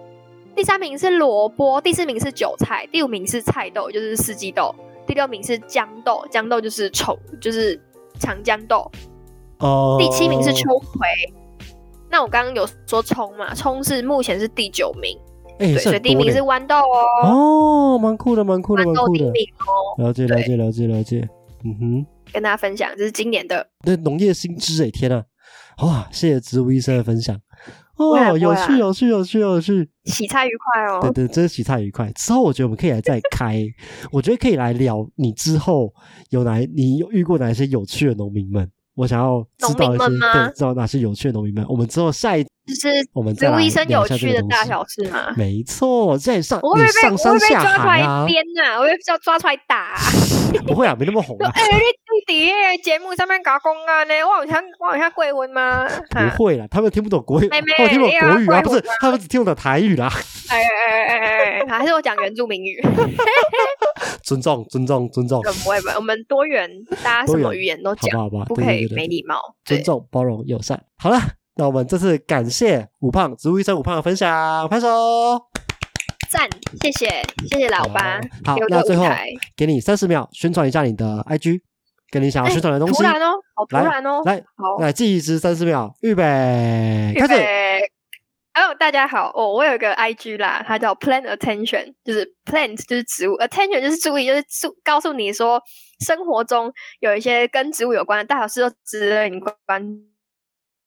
[0.55, 4.74] 第三名是萝卜，第四名是韭菜，第五名是菜豆，就是四季豆。
[5.07, 7.80] 第六名是豇豆，豇豆就是丑，就是
[8.18, 8.91] 长豇豆。
[9.61, 9.97] 哦。
[9.99, 11.09] 第七名是秋葵。
[12.11, 13.55] 那我刚刚有说葱嘛？
[13.55, 15.18] 葱是目前是第九名。
[15.59, 17.95] 对，所以第一名是豌豆哦。
[17.95, 19.24] 哦，蛮酷的，蛮酷的，蛮酷的。
[19.97, 21.26] 了解，了解，了解，了解。
[21.64, 23.66] 嗯哼，跟大家分享，这是今年的。
[23.85, 25.22] 那，农业新知哎，天呐！
[25.83, 27.39] 哇，谢谢植物医生的分享。
[27.97, 31.01] 哦，有趣，有趣，有趣，有趣，洗菜愉快哦。
[31.01, 32.11] 对对，真是洗菜愉快。
[32.12, 33.62] 之后我觉得我们可以来再开，
[34.11, 35.93] 我觉得可以来聊你之后
[36.30, 38.68] 有哪，你有遇过哪些有趣的农民们？
[38.95, 41.64] 我想要知道一些，对，知道哪些有趣的农民们。
[41.68, 42.45] 我们之后下一。
[42.64, 45.35] 就是我们植物医生有趣的大小事吗？
[45.37, 48.24] 没错，在上我会被上山下海啊！
[48.24, 49.97] 编呐，我会被抓出来打。
[50.67, 51.37] 不会啊，没那么红。
[51.43, 54.15] 哎，你底下节目上面搞公安呢？
[54.25, 55.87] 我好像我好像贵文吗？
[56.37, 60.11] 不会啦，他们听不懂国语，他们听不懂国语啊，不是，他们只听得懂台语啦。
[60.51, 62.81] 哎哎哎哎哎，还是我讲原住民语。
[64.23, 65.41] 尊重尊重尊重。
[65.43, 66.71] 不会不会，我们多元，
[67.03, 68.45] 大家什么语言都讲，好吧？
[68.47, 69.37] 不可以没礼貌。
[69.65, 70.83] 尊重、包容、友善。
[70.99, 71.19] 好了。
[71.55, 74.89] 那我们这次感谢五胖植物医生五胖的分享，拍手，
[76.33, 76.49] 赞，
[76.80, 78.18] 谢谢，谢谢老八。
[78.43, 79.05] 好，那最后
[79.55, 81.61] 给你三十秒宣传一下你的 IG，
[82.11, 82.95] 跟你想要宣传的东西。
[82.95, 84.43] 突然哦，好突然哦，来，
[84.80, 87.35] 来计时三十秒，预备，开始。
[88.55, 95.62] 哦，大家好，哦，我有一个 IG 啦，它叫 Plant Attention，就是 Plant 就是植物，Attention 就是注意，就是注告诉你说
[96.01, 99.55] 生活中有一些跟植物有关的大小事都值得你关。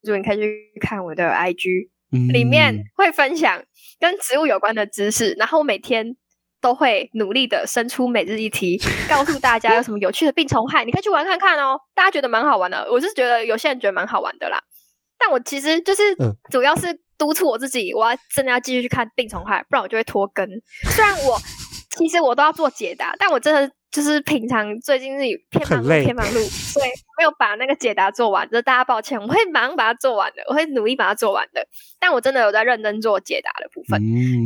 [0.04, 1.90] 注你可以去看我的 IG，
[2.32, 3.62] 里面会分享
[4.00, 6.16] 跟植物有关的知识，然后每天
[6.62, 11.78] 都会努力的生出每日一题，告诉大家有什么有趣的病虫害，你可以去玩看看哦。
[11.94, 14.60] 大家觉得蛮好玩的，我是觉得有些人觉得蛮好玩的啦。
[15.18, 16.02] 但我其实就是
[16.52, 20.48] 主要是督促我自己，我要真的要继续去看病虫害，不然我就会拖更。
[20.90, 21.40] 虽然我
[21.98, 23.72] 其实我都要做解答，但我真的。
[23.96, 31.66] 就是平常最近是偏忙偏忙碌，所以没有把那个解答做完，就是大家抱歉，我会马上把它做完的，我会努力把它做完的。
[31.98, 33.98] 但我真的有在认真做解答的部分，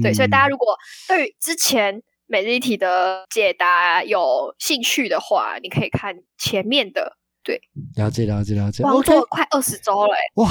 [0.04, 0.78] 对，所以大家如果
[1.08, 7.60] 对于之前每日一题的解答有兴趣的话，你可以看前面的，对，
[7.96, 8.84] 了解了解了解。
[8.84, 10.48] 我做了快二十周了，哇，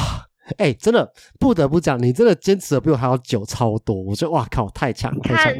[0.56, 5.54] 哎，真的不得不讲，你真的坚持的比我还要久超多，我觉得哇靠，太强太强。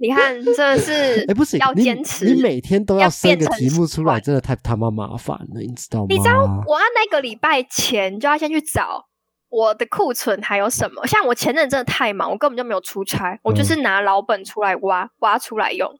[0.00, 6.06] 你看，真的是哎，不是要坚持，你每天都要生个题目出来，真的太他妈麻烦了，你知道吗？
[6.08, 9.06] 你知道，我按那个礼拜前就要先去找
[9.48, 11.06] 我的库存还有什么。
[11.06, 15.90] 像我前阵真的太忙，我根本就没有出差，我就是拿老本出来挖挖出来用。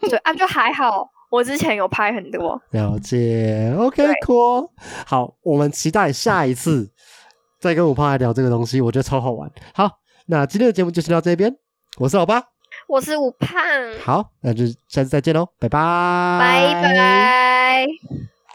[0.00, 2.58] 对啊，就还好，我之前有拍很多。
[2.70, 4.70] 了解，OK，cool。
[5.06, 6.90] 好，我们期待下一次。
[7.60, 9.50] 再跟五胖来聊这个东西，我觉得超好玩。
[9.74, 9.90] 好，
[10.26, 11.54] 那今天的节目就先到这边，
[11.98, 12.42] 我是老八，
[12.86, 13.60] 我是吴胖，
[14.02, 18.33] 好，那就下次再见喽，拜拜，拜拜。